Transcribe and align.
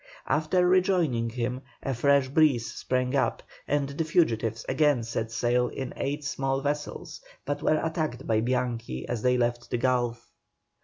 After 0.25 0.67
rejoining 0.67 1.29
him 1.29 1.61
a 1.83 1.93
fresh 1.93 2.27
breeze 2.27 2.73
sprang 2.73 3.15
up, 3.15 3.43
and 3.67 3.87
the 3.89 4.03
fugitives 4.03 4.65
again 4.67 5.03
set 5.03 5.31
sail 5.31 5.67
in 5.67 5.93
eight 5.95 6.23
small 6.23 6.59
vessels, 6.59 7.21
but 7.45 7.61
were 7.61 7.79
attacked 7.83 8.25
by 8.25 8.41
Bianchi 8.41 9.07
as 9.07 9.21
they 9.21 9.37
left 9.37 9.69
the 9.69 9.77
Gulf. 9.77 10.31